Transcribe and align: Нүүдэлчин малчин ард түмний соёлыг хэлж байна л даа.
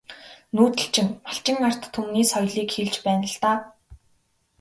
Нүүдэлчин 0.55 1.07
малчин 1.25 1.57
ард 1.67 1.83
түмний 1.93 2.25
соёлыг 2.31 2.69
хэлж 2.75 2.95
байна 3.05 3.25
л 3.33 3.37
даа. 3.43 3.57